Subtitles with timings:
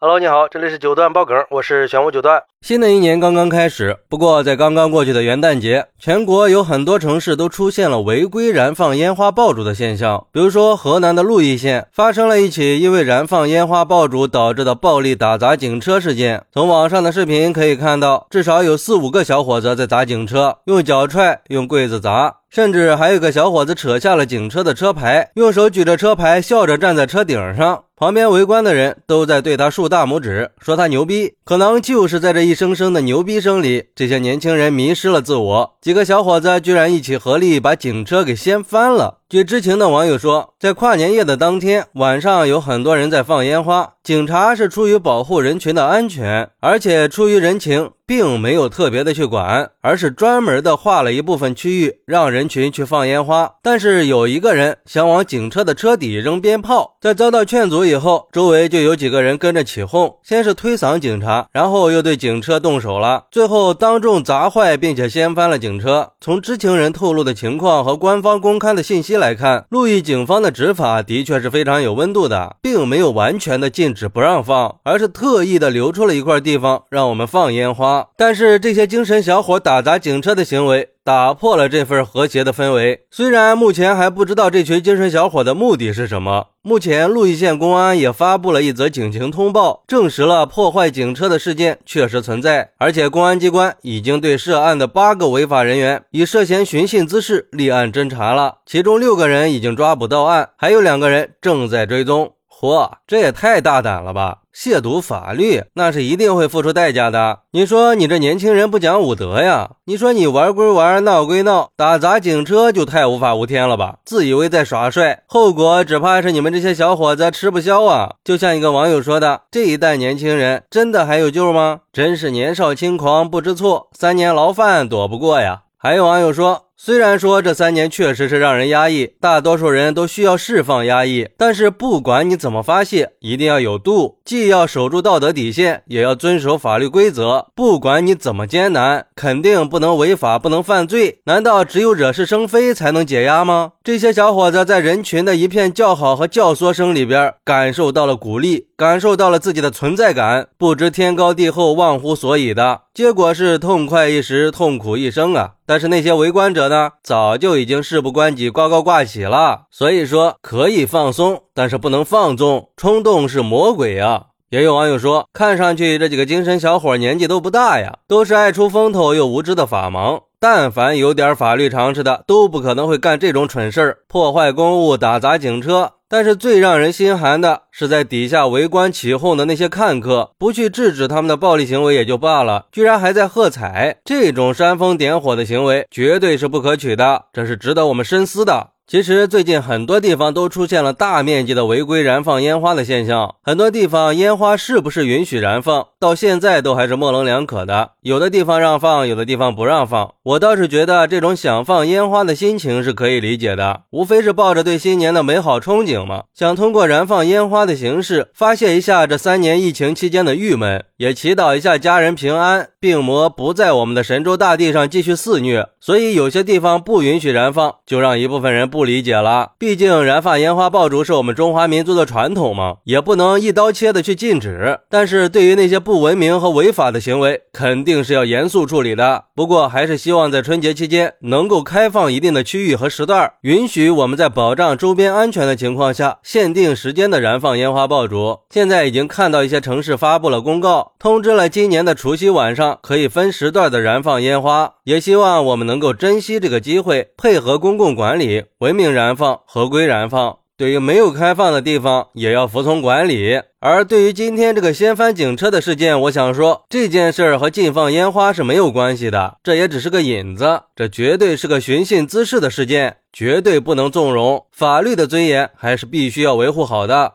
[0.00, 2.40] Hello，你好，这里是九段爆梗，我是玄武九段。
[2.60, 10.24] 新的一年刚刚开始，不过在刚刚过去的元旦节，全国有很多城市都出现了违规燃放烟花爆竹的现象。
[10.30, 16.44] 比如说，河南的鹿邑县发生了一起因为燃放烟花爆竹导致的暴力打砸警车事件。
[16.52, 22.36] 从网上的视频可以看到，至少有四五个小伙子在砸警车，用脚踹，用柜子砸。
[22.48, 27.82] 甚至还有个小伙子扯下了警车的车牌，用手举着车牌，笑着站在车顶上。
[27.98, 31.34] 旁边围观的人都在对他竖大拇指，说他牛逼。
[31.42, 35.76] 可能就是在这一声声的牛逼声里，这些年轻人迷失了自我。
[35.80, 39.18] 几个小伙子居然一起合力把警车给掀翻了。
[39.30, 43.92] 据知情的网友说，在跨年夜的当天晚上，有很多人在放烟花。
[44.02, 53.56] 警察是出于保护人群的安全，而且出于人情，并没有特别的去管，而是专门的划了一部分区域让人群去放烟花。
[53.62, 66.12] 但是有一个人想往警车的车底扔鞭炮，在遭到劝阻以后，周围就有几个人跟着起哄，先是推搡警察，然后又对警车动手了，最后当众砸坏并且掀翻了警车。
[66.18, 69.17] 从知情人透露的情况和官方公开的信息。
[69.18, 78.08] 来看，路易警方的执法的确是非常有温度的，并没有完全的禁止不让放，而是特意的留出了一块地方让我们放烟花。
[78.16, 80.90] 但是这些精神小伙打砸警车的行为。
[81.08, 83.06] 打破了这份和谐的氛围。
[83.10, 102.32] 虽然目前还不知道这群精神小伙的目的是什么，目前鹿邑县公安也发布了一则警情通报，证实了破坏警车的事件确实存在，而且公安机关已经对涉案的八个违法人员以涉嫌寻衅滋事立案侦查了，其中六个人已经抓捕到案，还有两个人正在追踪。
[102.60, 104.38] 嚯，这也太大胆了吧！
[104.52, 107.38] 亵渎法律，那是一定会付出代价的。
[107.52, 109.70] 你说你这年轻人不讲武德呀？
[109.84, 113.98] 你说你玩归玩，闹归闹，打砸警车就太无法无天了吧？
[114.04, 118.14] 自以为在耍帅，后果只怕是你们这些小伙子吃不消啊！
[118.24, 121.82] 就像一个网友说的：“这一代年轻人真的还有救吗？
[121.92, 126.67] 真是年少轻狂不知错，三年牢饭躲不过呀！”还有网友说。
[126.80, 137.48] 虽然说这三年确实是让人压抑，大多数人都需要释放压抑，但是不管你怎么发泄，一定要有度，既要守住道德底线，也要遵守法律规则。
[137.56, 141.18] 不管你怎么艰难，肯定不能违法，不能犯罪。
[141.24, 143.72] 难道只有惹是生非才能解压吗？
[143.82, 155.52] 这些小伙子在人群的一片叫好和教唆声里边，感受到了鼓励，感受到了自己的存在感，不知天高地厚，忘乎所以的结果是痛快一时，痛苦一生啊！
[155.66, 156.67] 但是那些围观者。
[156.68, 159.62] 呢，早就已经事不关己，高高挂起了。
[159.70, 164.26] 所以说可以放松，但是不能放纵，冲动是魔鬼啊！
[164.50, 170.22] 也有网友说，看上去这几个精神小伙年纪都不大呀，都是爱出风头又无知的法盲。
[170.40, 175.94] 但凡有点法律常识的，都不可能会干这种蠢事儿，破坏公物，打砸警车。
[176.10, 188.70] 但是最让人心寒的是，在底下围观起哄的那些看客，不去制止他们的暴力行为也就罢了，居然还在喝彩，这种煽风点火的行为绝对是不可取的，这是值得我们深思的。
[188.88, 197.90] 其实最近很多地方都出现了大面积的违规燃放烟花的现象，很多地方烟花是不是允许燃放，到现在都还是模棱两可的。
[198.00, 200.14] 有的地方让放，有的地方不让放。
[200.22, 215.68] 我倒是觉得这种想放烟花的心情是可以理解的，无非是抱着对新年的美好憧憬嘛，想通过燃放烟花的形式发泄一下这三年疫情期间的郁闷，也祈祷一下家人平安，病魔不在我们的神州大地上继续肆虐。
[215.78, 218.88] 所以有些地方不允许燃放，就让一部分人不。
[218.88, 224.80] 理解了，毕竟燃放烟花爆竹是我们中华民族的传统嘛，也不能一刀切的去禁止。
[224.88, 229.24] 但是对于那些不文明和违法的行为，肯定是要严肃处理的。
[229.34, 238.38] 不过还是希望在春节期间能够开放一定的区域和时段，允许我们在保障周边安全的情况下，限定时间的燃放烟花爆竹。
[238.48, 244.74] 现在已经看到一些城市发布了公告，通知了今年的除夕晚上可以分时段的燃放烟花。
[244.84, 248.44] 也希望我们能够珍惜这个机会，配合公共管理。
[248.58, 250.38] 文明燃放，合规燃放。
[250.56, 253.40] 对于没有开放的地方，也要服从管理。
[253.60, 260.62] 而对于今天这个掀翻警车的事件，我想说，这件事儿和禁放烟花是没有关系的，这也只是个引子。
[260.74, 264.46] 这绝对是个寻衅滋事的事件，绝对不能纵容。
[264.50, 267.14] 法律的尊严还是必须要维护好的。